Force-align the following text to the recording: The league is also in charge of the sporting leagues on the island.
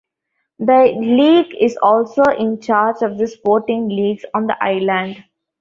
The 0.57 0.95
league 0.97 1.55
is 1.59 1.77
also 1.79 2.23
in 2.23 2.59
charge 2.59 3.03
of 3.03 3.19
the 3.19 3.27
sporting 3.27 3.87
leagues 3.87 4.25
on 4.33 4.47
the 4.47 4.57
island. 4.59 5.23